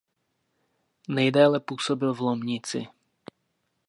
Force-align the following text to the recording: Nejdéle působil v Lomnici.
Nejdéle 1.09 1.59
působil 1.59 2.13
v 2.13 2.19
Lomnici. 2.19 2.87